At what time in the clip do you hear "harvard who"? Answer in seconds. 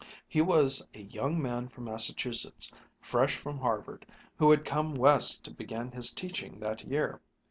3.59-4.49